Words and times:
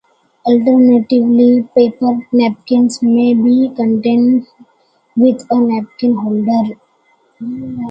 Alternatively, 0.47 1.61
paper 1.75 2.27
napkins 2.31 3.03
may 3.03 3.35
be 3.35 3.71
contained 3.75 4.47
with 5.15 5.45
a 5.51 5.59
napkin 5.59 6.15
holder. 6.15 6.73